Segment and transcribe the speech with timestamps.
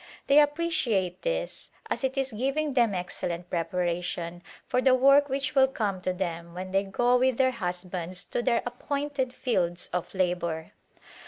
[0.25, 5.67] They appreciate this, as it is giving them excellent preparation for the work which will
[5.67, 10.71] come to them when they go with their husbands to their appointed fields of labor.